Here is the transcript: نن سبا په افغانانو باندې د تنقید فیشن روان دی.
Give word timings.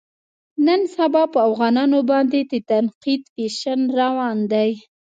نن 0.65 0.81
سبا 0.95 1.23
په 1.33 1.39
افغانانو 1.49 1.97
باندې 2.11 2.39
د 2.51 2.53
تنقید 2.69 3.21
فیشن 3.33 3.79
روان 3.99 4.37
دی. 4.51 4.71